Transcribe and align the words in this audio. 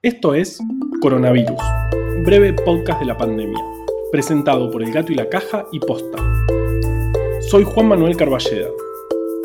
Esto 0.00 0.32
es 0.32 0.60
Coronavirus, 1.02 1.58
breve 2.24 2.52
podcast 2.52 3.00
de 3.00 3.06
la 3.06 3.16
pandemia, 3.16 3.58
presentado 4.12 4.70
por 4.70 4.80
El 4.80 4.92
Gato 4.92 5.10
y 5.10 5.16
la 5.16 5.28
Caja 5.28 5.66
y 5.72 5.80
Posta. 5.80 6.18
Soy 7.50 7.64
Juan 7.64 7.88
Manuel 7.88 8.16
Carballeda. 8.16 8.68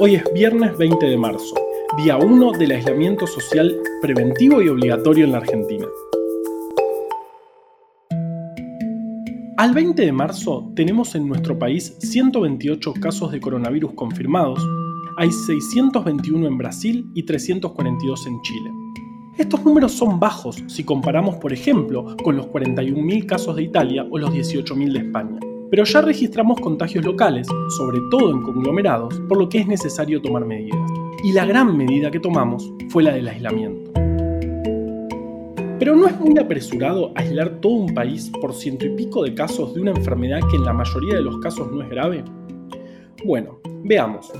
Hoy 0.00 0.14
es 0.14 0.24
viernes 0.32 0.74
20 0.78 1.04
de 1.04 1.18
marzo, 1.18 1.54
día 1.98 2.16
1 2.16 2.52
del 2.52 2.70
aislamiento 2.70 3.26
social 3.26 3.78
preventivo 4.00 4.62
y 4.62 4.70
obligatorio 4.70 5.26
en 5.26 5.32
la 5.32 5.38
Argentina. 5.38 5.86
Al 9.58 9.74
20 9.74 10.00
de 10.00 10.12
marzo 10.12 10.72
tenemos 10.74 11.14
en 11.14 11.28
nuestro 11.28 11.58
país 11.58 11.94
128 11.98 12.94
casos 12.94 13.32
de 13.32 13.40
coronavirus 13.42 13.92
confirmados, 13.92 14.66
hay 15.18 15.30
621 15.30 16.46
en 16.46 16.56
Brasil 16.56 17.04
y 17.14 17.24
342 17.24 18.26
en 18.26 18.40
Chile. 18.40 18.87
Estos 19.38 19.64
números 19.64 19.92
son 19.92 20.18
bajos 20.18 20.64
si 20.66 20.82
comparamos, 20.82 21.36
por 21.36 21.52
ejemplo, 21.52 22.16
con 22.24 22.36
los 22.36 22.48
41.000 22.48 23.24
casos 23.24 23.54
de 23.54 23.62
Italia 23.62 24.04
o 24.10 24.18
los 24.18 24.30
18.000 24.30 24.92
de 24.92 24.98
España. 24.98 25.38
Pero 25.70 25.84
ya 25.84 26.00
registramos 26.00 26.60
contagios 26.60 27.04
locales, 27.04 27.46
sobre 27.76 28.00
todo 28.10 28.32
en 28.32 28.42
conglomerados, 28.42 29.14
por 29.28 29.38
lo 29.38 29.48
que 29.48 29.58
es 29.58 29.68
necesario 29.68 30.20
tomar 30.20 30.44
medidas. 30.44 30.80
Y 31.22 31.30
la 31.30 31.46
gran 31.46 31.76
medida 31.76 32.10
que 32.10 32.18
tomamos 32.18 32.68
fue 32.88 33.04
la 33.04 33.12
del 33.12 33.28
aislamiento. 33.28 33.92
Pero 35.78 35.94
no 35.94 36.08
es 36.08 36.18
muy 36.18 36.36
apresurado 36.36 37.12
aislar 37.14 37.60
todo 37.60 37.74
un 37.74 37.94
país 37.94 38.32
por 38.40 38.52
ciento 38.52 38.86
y 38.86 38.90
pico 38.96 39.22
de 39.22 39.34
casos 39.34 39.72
de 39.72 39.80
una 39.80 39.92
enfermedad 39.92 40.40
que 40.50 40.56
en 40.56 40.64
la 40.64 40.72
mayoría 40.72 41.14
de 41.14 41.22
los 41.22 41.38
casos 41.38 41.70
no 41.70 41.80
es 41.80 41.88
grave. 41.88 42.24
Bueno, 43.24 43.60
veamos. 43.84 44.32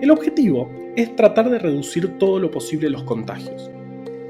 El 0.00 0.10
objetivo 0.12 0.79
es 0.96 1.14
tratar 1.16 1.50
de 1.50 1.58
reducir 1.58 2.18
todo 2.18 2.38
lo 2.38 2.50
posible 2.50 2.90
los 2.90 3.04
contagios. 3.04 3.70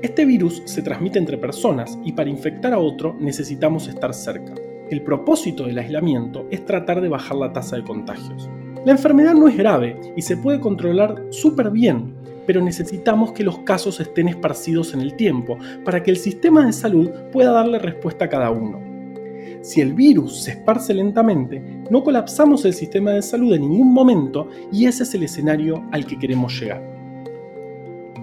Este 0.02 0.24
virus 0.24 0.62
se 0.64 0.82
transmite 0.82 1.18
entre 1.18 1.38
personas 1.38 1.98
y 2.04 2.12
para 2.12 2.30
infectar 2.30 2.72
a 2.72 2.78
otro 2.78 3.16
necesitamos 3.20 3.86
estar 3.88 4.14
cerca. 4.14 4.54
El 4.90 5.02
propósito 5.02 5.66
del 5.66 5.78
aislamiento 5.78 6.46
es 6.50 6.64
tratar 6.64 7.00
de 7.00 7.08
bajar 7.08 7.36
la 7.36 7.52
tasa 7.52 7.76
de 7.76 7.84
contagios. 7.84 8.48
La 8.84 8.92
enfermedad 8.92 9.34
no 9.34 9.46
es 9.46 9.56
grave 9.56 10.00
y 10.16 10.22
se 10.22 10.36
puede 10.36 10.58
controlar 10.58 11.26
súper 11.30 11.70
bien, 11.70 12.14
pero 12.46 12.62
necesitamos 12.62 13.32
que 13.32 13.44
los 13.44 13.58
casos 13.58 14.00
estén 14.00 14.28
esparcidos 14.28 14.94
en 14.94 15.02
el 15.02 15.14
tiempo 15.14 15.58
para 15.84 16.02
que 16.02 16.10
el 16.10 16.16
sistema 16.16 16.64
de 16.64 16.72
salud 16.72 17.10
pueda 17.30 17.52
darle 17.52 17.78
respuesta 17.78 18.24
a 18.24 18.28
cada 18.28 18.50
uno. 18.50 18.89
Si 19.62 19.80
el 19.80 19.92
virus 19.92 20.42
se 20.44 20.52
esparce 20.52 20.94
lentamente, 20.94 21.84
no 21.90 22.02
colapsamos 22.02 22.64
el 22.64 22.72
sistema 22.72 23.12
de 23.12 23.22
salud 23.22 23.52
en 23.52 23.62
ningún 23.62 23.92
momento 23.92 24.48
y 24.72 24.86
ese 24.86 25.02
es 25.02 25.14
el 25.14 25.24
escenario 25.24 25.84
al 25.92 26.06
que 26.06 26.18
queremos 26.18 26.58
llegar. 26.58 26.82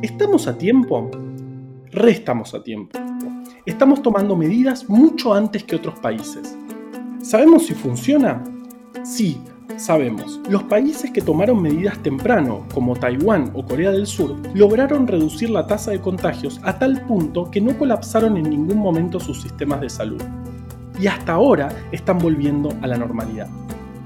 ¿Estamos 0.01 0.47
a 0.47 0.57
tiempo? 0.57 1.09
Restamos 1.91 2.53
a 2.53 2.63
tiempo. 2.63 2.99
Estamos 3.65 4.01
tomando 4.01 4.35
medidas 4.35 4.89
mucho 4.89 5.33
antes 5.33 5.63
que 5.63 5.75
otros 5.75 5.99
países. 5.99 6.57
¿Sabemos 7.21 7.67
si 7.67 7.73
funciona? 7.73 8.43
Sí, 9.03 9.41
sabemos. 9.75 10.39
Los 10.49 10.63
países 10.63 11.11
que 11.11 11.21
tomaron 11.21 11.61
medidas 11.61 12.01
temprano, 12.01 12.65
como 12.73 12.95
Taiwán 12.95 13.51
o 13.53 13.63
Corea 13.65 13.91
del 13.91 14.07
Sur, 14.07 14.35
lograron 14.53 15.07
reducir 15.07 15.49
la 15.49 15.67
tasa 15.67 15.91
de 15.91 16.01
contagios 16.01 16.59
a 16.63 16.79
tal 16.79 17.05
punto 17.05 17.51
que 17.51 17.61
no 17.61 17.77
colapsaron 17.77 18.37
en 18.37 18.49
ningún 18.49 18.77
momento 18.77 19.19
sus 19.19 19.41
sistemas 19.41 19.81
de 19.81 19.89
salud 19.89 20.21
y 20.99 21.07
hasta 21.07 21.33
ahora 21.33 21.69
están 21.91 22.17
volviendo 22.19 22.73
a 22.81 22.87
la 22.87 22.97
normalidad. 22.97 23.47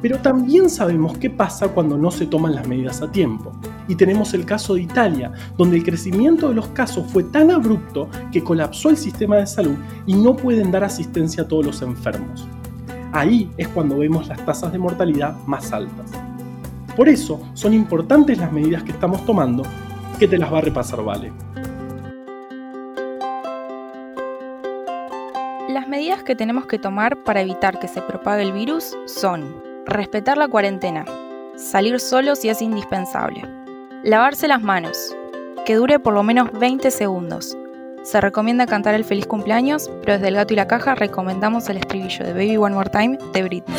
Pero 0.02 0.18
también 0.18 0.70
sabemos 0.70 1.18
qué 1.18 1.30
pasa 1.30 1.68
cuando 1.68 1.98
no 1.98 2.10
se 2.10 2.26
toman 2.26 2.56
las 2.56 2.68
medidas 2.68 3.02
a 3.02 3.12
tiempo. 3.12 3.52
Y 3.88 3.96
tenemos 3.96 4.34
el 4.34 4.46
caso 4.46 4.74
de 4.74 4.82
Italia, 4.82 5.32
donde 5.58 5.78
el 5.78 5.84
crecimiento 5.84 6.50
de 6.50 6.56
los 6.56 6.68
casos 6.70 7.06
fue 7.12 7.24
tan 7.24 7.52
abrupto 7.52 8.10
que 8.32 8.44
colapsó 8.44 8.90
el 8.90 8.98
sistema 8.98 9.38
de 9.38 9.46
salud 9.46 9.76
y 10.08 10.16
no 10.16 10.36
pueden 10.36 10.72
dar 10.72 10.84
asistencia 10.84 11.44
a 11.44 11.48
todos 11.48 11.66
los 11.66 11.82
enfermos. 11.82 12.48
Ahí 13.12 13.52
es 13.58 13.68
cuando 13.68 13.98
vemos 13.98 14.28
las 14.28 14.44
tasas 14.46 14.72
de 14.72 14.80
mortalidad 14.80 15.36
más 15.46 15.72
altas. 15.72 16.12
Por 16.96 17.08
eso 17.08 17.42
son 17.54 17.74
importantes 17.74 18.38
las 18.38 18.52
medidas 18.52 18.84
que 18.84 18.92
estamos 18.92 19.26
tomando, 19.26 19.64
que 20.18 20.28
te 20.28 20.38
las 20.38 20.52
va 20.52 20.60
a 20.60 20.62
repasar 20.62 21.04
Vale. 21.04 21.32
Que 26.20 26.36
tenemos 26.36 26.66
que 26.68 26.78
tomar 26.78 27.24
para 27.24 27.42
evitar 27.42 27.80
que 27.80 27.88
se 27.88 28.02
propague 28.02 28.44
el 28.44 28.52
virus 28.52 28.96
son 29.06 29.64
respetar 29.86 30.38
la 30.38 30.48
cuarentena, 30.48 31.06
salir 31.56 32.00
solo 32.00 32.36
si 32.36 32.50
es 32.50 32.62
indispensable, 32.62 33.42
lavarse 34.04 34.48
las 34.48 34.62
manos, 34.62 35.16
que 35.66 35.76
dure 35.76 36.00
por 36.00 36.14
lo 36.14 36.24
menos 36.24 36.52
20 36.52 36.92
segundos. 36.92 37.58
Se 38.04 38.20
recomienda 38.20 38.68
cantar 38.68 38.94
el 38.94 39.06
feliz 39.06 39.26
cumpleaños, 39.26 39.90
pero 40.02 40.14
desde 40.14 40.28
el 40.28 40.36
gato 40.36 40.54
y 40.54 40.58
la 40.58 40.68
caja 40.68 40.96
recomendamos 40.96 41.70
el 41.70 41.78
estribillo 41.78 42.26
de 42.26 42.34
Baby 42.34 42.58
One 42.58 42.76
More 42.76 42.90
Time 42.90 43.18
de 43.34 43.44
Britney. 43.44 43.78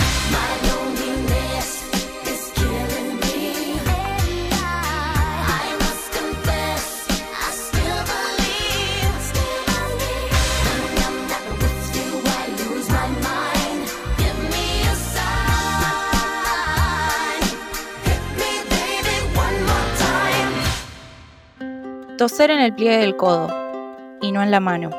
Toser 22.22 22.52
en 22.52 22.60
el 22.60 22.72
pliegue 22.72 22.98
del 22.98 23.16
codo 23.16 23.48
y 24.20 24.30
no 24.30 24.44
en 24.44 24.52
la 24.52 24.60
mano. 24.60 24.90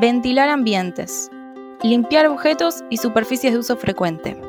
Ventilar 0.00 0.48
ambientes. 0.48 1.30
Limpiar 1.82 2.26
objetos 2.26 2.82
y 2.88 2.96
superficies 2.96 3.52
de 3.52 3.58
uso 3.58 3.76
frecuente. 3.76 4.40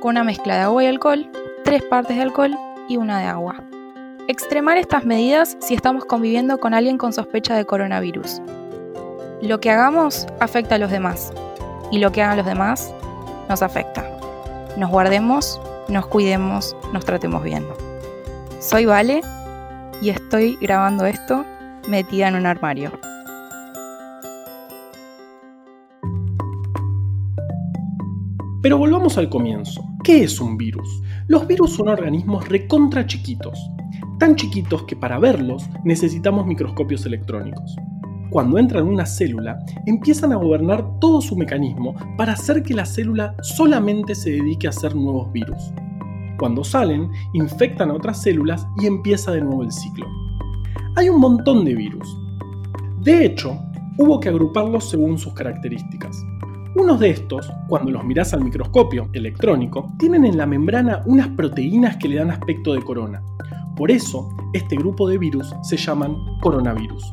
Con 0.00 0.10
una 0.10 0.22
mezcla 0.22 0.54
de 0.54 0.60
agua 0.60 0.84
y 0.84 0.86
alcohol, 0.86 1.28
tres 1.64 1.82
partes 1.82 2.14
de 2.16 2.22
alcohol 2.22 2.56
y 2.88 2.96
una 2.96 3.18
de 3.18 3.24
agua. 3.24 3.56
Extremar 4.28 4.76
estas 4.78 5.04
medidas 5.04 5.56
si 5.58 5.74
estamos 5.74 6.04
conviviendo 6.04 6.60
con 6.60 6.74
alguien 6.74 6.96
con 6.96 7.12
sospecha 7.12 7.56
de 7.56 7.64
coronavirus. 7.64 8.40
Lo 9.42 9.58
que 9.58 9.72
hagamos 9.72 10.28
afecta 10.38 10.76
a 10.76 10.78
los 10.78 10.92
demás 10.92 11.32
y 11.90 11.98
lo 11.98 12.12
que 12.12 12.22
hagan 12.22 12.36
los 12.36 12.46
demás 12.46 12.94
nos 13.48 13.62
afecta. 13.62 14.08
Nos 14.76 14.90
guardemos, 14.90 15.60
nos 15.88 16.06
cuidemos, 16.06 16.76
nos 16.92 17.04
tratemos 17.04 17.42
bien. 17.42 17.66
Soy 18.60 18.84
Vale 18.84 19.22
y 20.00 20.10
estoy 20.10 20.56
grabando 20.60 21.06
esto 21.06 21.44
metida 21.88 22.28
en 22.28 22.36
un 22.36 22.46
armario. 22.46 22.92
Pero 28.62 28.78
volvamos 28.78 29.18
al 29.18 29.28
comienzo. 29.28 29.84
¿Qué 30.02 30.24
es 30.24 30.40
un 30.40 30.56
virus? 30.56 31.02
Los 31.28 31.46
virus 31.46 31.74
son 31.74 31.88
organismos 31.88 32.48
recontra 32.48 33.06
chiquitos, 33.06 33.70
tan 34.18 34.36
chiquitos 34.36 34.84
que 34.84 34.96
para 34.96 35.18
verlos 35.18 35.68
necesitamos 35.84 36.46
microscopios 36.46 37.04
electrónicos. 37.04 37.76
Cuando 38.30 38.58
entran 38.58 38.86
en 38.86 38.94
una 38.94 39.06
célula, 39.06 39.58
empiezan 39.86 40.32
a 40.32 40.36
gobernar 40.36 40.98
todo 40.98 41.20
su 41.20 41.36
mecanismo 41.36 41.94
para 42.16 42.32
hacer 42.32 42.62
que 42.62 42.74
la 42.74 42.86
célula 42.86 43.34
solamente 43.42 44.14
se 44.14 44.30
dedique 44.30 44.66
a 44.66 44.70
hacer 44.70 44.94
nuevos 44.96 45.30
virus. 45.32 45.72
Cuando 46.38 46.64
salen, 46.64 47.10
infectan 47.34 47.90
a 47.90 47.94
otras 47.94 48.22
células 48.22 48.66
y 48.82 48.86
empieza 48.86 49.30
de 49.30 49.42
nuevo 49.42 49.62
el 49.62 49.72
ciclo. 49.72 50.23
Hay 50.96 51.08
un 51.08 51.18
montón 51.18 51.64
de 51.64 51.74
virus. 51.74 52.16
De 53.00 53.26
hecho, 53.26 53.58
hubo 53.98 54.20
que 54.20 54.28
agruparlos 54.28 54.88
según 54.90 55.18
sus 55.18 55.34
características. 55.34 56.16
Unos 56.76 57.00
de 57.00 57.10
estos, 57.10 57.50
cuando 57.68 57.90
los 57.90 58.04
miras 58.04 58.32
al 58.32 58.44
microscopio 58.44 59.08
electrónico, 59.12 59.92
tienen 59.98 60.24
en 60.24 60.36
la 60.36 60.46
membrana 60.46 61.02
unas 61.06 61.28
proteínas 61.28 61.96
que 61.96 62.08
le 62.08 62.16
dan 62.16 62.30
aspecto 62.30 62.74
de 62.74 62.82
corona. 62.82 63.20
Por 63.76 63.90
eso, 63.90 64.28
este 64.52 64.76
grupo 64.76 65.08
de 65.08 65.18
virus 65.18 65.52
se 65.62 65.76
llaman 65.76 66.16
coronavirus. 66.40 67.12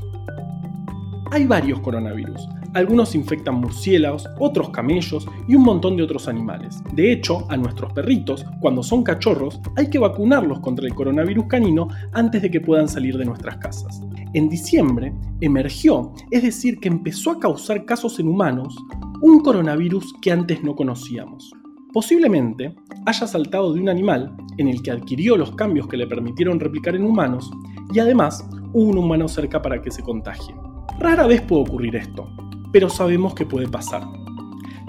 Hay 1.32 1.48
varios 1.48 1.80
coronavirus, 1.80 2.48
algunos 2.74 3.16
infectan 3.16 3.56
murciélagos, 3.56 4.28
otros 4.40 4.70
camellos 4.70 5.28
y 5.48 5.56
un 5.56 5.64
montón 5.64 5.98
de 5.98 6.04
otros 6.04 6.28
animales. 6.28 6.82
De 6.94 7.12
hecho, 7.12 7.46
a 7.50 7.58
nuestros 7.58 7.92
perritos, 7.94 8.46
cuando 8.60 8.84
son 8.84 9.04
cachorros, 9.04 9.60
hay 9.76 9.90
que 9.90 10.00
vacunarlos 10.00 10.60
contra 10.60 10.86
el 10.86 10.96
coronavirus 10.96 11.46
canino 11.48 11.88
antes 12.14 12.42
de 12.42 12.52
que 12.52 12.62
puedan 12.62 12.88
salir 12.88 13.18
de 13.18 13.26
nuestras 13.26 13.58
casas. 13.58 14.02
En 14.34 14.48
diciembre 14.48 15.14
emergió, 15.42 16.14
es 16.32 16.44
decir, 16.44 16.80
que 16.80 16.88
empezó 16.88 17.32
a 17.32 17.40
causar 17.40 17.86
casos 17.86 18.20
en 18.20 18.28
humanos, 18.28 18.76
un 19.22 19.42
coronavirus 19.42 20.14
que 20.22 20.32
antes 20.32 20.64
no 20.64 20.76
conocíamos. 20.76 21.52
Posiblemente 21.94 22.74
haya 23.06 23.28
saltado 23.28 23.74
de 23.74 23.82
un 23.82 23.90
animal 23.90 24.34
en 24.58 24.70
el 24.70 24.82
que 24.82 24.92
adquirió 24.92 25.36
los 25.36 25.54
cambios 25.56 25.88
que 25.88 25.98
le 25.98 26.08
permitieron 26.08 26.60
replicar 26.60 26.96
en 26.96 27.04
humanos 27.04 27.52
y 27.94 28.00
además 28.00 28.48
hubo 28.74 28.90
un 28.92 28.98
humano 28.98 29.28
cerca 29.28 29.62
para 29.62 29.82
que 29.82 29.92
se 29.92 30.02
contagie. 30.02 30.56
Rara 31.00 31.28
vez 31.28 31.42
puede 31.42 31.64
ocurrir 31.64 31.96
esto, 31.98 32.30
pero 32.72 32.90
sabemos 32.90 33.34
que 33.34 33.46
puede 33.46 33.68
pasar. 33.68 34.08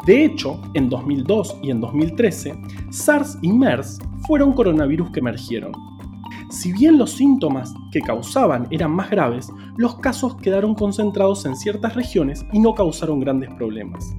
De 0.07 0.25
hecho, 0.25 0.61
en 0.75 0.89
2002 0.89 1.59
y 1.63 1.71
en 1.71 1.81
2013, 1.81 2.55
SARS 2.91 3.39
y 3.41 3.53
MERS 3.53 3.99
fueron 4.27 4.53
coronavirus 4.53 5.11
que 5.11 5.21
emergieron. 5.21 5.73
Si 6.51 6.73
bien 6.73 6.99
los 6.99 7.13
síntomas 7.13 7.73
que 7.93 8.01
causaban 8.01 8.67
eran 8.71 8.91
más 8.91 9.11
graves, 9.11 9.49
los 9.77 9.97
casos 10.01 10.37
quedaron 10.37 10.75
concentrados 10.75 11.47
en 11.47 11.57
ciertas 11.57 11.95
regiones 11.95 12.45
y 12.53 12.59
no 12.59 12.75
causaron 12.75 13.21
grandes 13.21 13.49
problemas. 13.55 14.15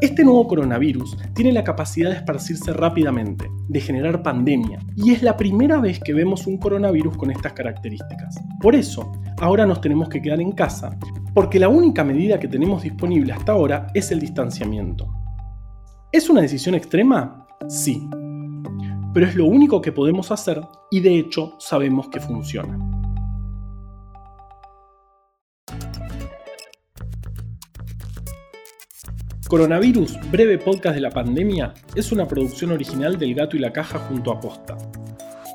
Este 0.00 0.22
nuevo 0.22 0.46
coronavirus 0.46 1.18
tiene 1.34 1.50
la 1.50 1.64
capacidad 1.64 2.10
de 2.10 2.16
esparcirse 2.18 2.72
rápidamente, 2.72 3.50
de 3.66 3.80
generar 3.80 4.22
pandemia, 4.22 4.78
y 4.94 5.10
es 5.12 5.24
la 5.24 5.36
primera 5.36 5.80
vez 5.80 5.98
que 5.98 6.14
vemos 6.14 6.46
un 6.46 6.58
coronavirus 6.58 7.16
con 7.16 7.32
estas 7.32 7.52
características. 7.54 8.40
Por 8.60 8.76
eso, 8.76 9.10
ahora 9.40 9.66
nos 9.66 9.80
tenemos 9.80 10.08
que 10.08 10.22
quedar 10.22 10.40
en 10.40 10.52
casa, 10.52 10.96
porque 11.38 11.60
la 11.60 11.68
única 11.68 12.02
medida 12.02 12.40
que 12.40 12.48
tenemos 12.48 12.82
disponible 12.82 13.32
hasta 13.32 13.52
ahora 13.52 13.86
es 13.94 14.10
el 14.10 14.18
distanciamiento. 14.18 15.06
¿Es 16.10 16.28
una 16.28 16.40
decisión 16.40 16.74
extrema? 16.74 17.46
Sí. 17.68 18.08
Pero 19.14 19.24
es 19.24 19.36
lo 19.36 19.44
único 19.44 19.80
que 19.80 19.92
podemos 19.92 20.32
hacer 20.32 20.60
y 20.90 20.98
de 20.98 21.16
hecho 21.16 21.54
sabemos 21.60 22.08
que 22.08 22.18
funciona. 22.18 22.76
Coronavirus, 29.46 30.18
breve 30.32 30.58
podcast 30.58 30.96
de 30.96 31.02
la 31.02 31.10
pandemia, 31.10 31.72
es 31.94 32.10
una 32.10 32.26
producción 32.26 32.72
original 32.72 33.16
del 33.16 33.36
Gato 33.36 33.56
y 33.56 33.60
la 33.60 33.72
Caja 33.72 34.00
junto 34.00 34.32
a 34.32 34.40
Posta. 34.40 34.76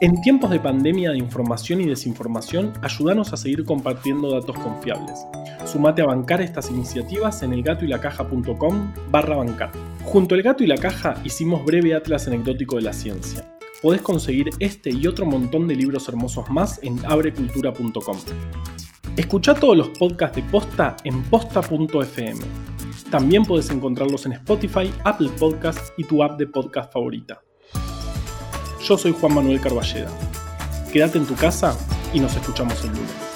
En 0.01 0.19
tiempos 0.21 0.49
de 0.49 0.59
pandemia 0.59 1.11
de 1.11 1.17
información 1.17 1.79
y 1.79 1.85
desinformación, 1.85 2.73
ayúdanos 2.81 3.31
a 3.31 3.37
seguir 3.37 3.63
compartiendo 3.63 4.31
datos 4.31 4.57
confiables. 4.57 5.19
Sumate 5.65 6.01
a 6.01 6.07
bancar 6.07 6.41
estas 6.41 6.71
iniciativas 6.71 7.43
en 7.43 7.53
elgatoylacaja.com 7.53 8.93
barra 9.11 9.35
bancar. 9.35 9.71
Junto 10.03 10.35
al 10.35 10.41
Gato 10.41 10.63
y 10.63 10.67
la 10.67 10.77
Caja 10.77 11.15
hicimos 11.23 11.63
breve 11.63 11.93
atlas 11.93 12.27
anecdótico 12.27 12.77
de 12.77 12.81
la 12.81 12.93
ciencia. 12.93 13.47
Podés 13.81 14.01
conseguir 14.01 14.49
este 14.59 14.89
y 14.89 15.05
otro 15.07 15.25
montón 15.25 15.67
de 15.67 15.75
libros 15.75 16.09
hermosos 16.09 16.49
más 16.49 16.79
en 16.83 16.99
abrecultura.com. 17.05 18.17
Escucha 19.15 19.53
todos 19.53 19.77
los 19.77 19.89
podcasts 19.89 20.35
de 20.37 20.43
Posta 20.43 20.97
en 21.03 21.21
posta.fm. 21.23 22.39
También 23.11 23.43
puedes 23.43 23.69
encontrarlos 23.69 24.25
en 24.25 24.33
Spotify, 24.33 24.91
Apple 25.03 25.29
Podcasts 25.39 25.93
y 25.97 26.03
tu 26.03 26.23
app 26.23 26.39
de 26.39 26.47
podcast 26.47 26.91
favorita. 26.91 27.41
Yo 28.83 28.97
soy 28.97 29.13
Juan 29.13 29.33
Manuel 29.33 29.61
Carballeda. 29.61 30.09
Quédate 30.91 31.17
en 31.17 31.25
tu 31.25 31.35
casa 31.35 31.77
y 32.13 32.19
nos 32.19 32.35
escuchamos 32.35 32.83
el 32.83 32.89
lunes. 32.89 33.32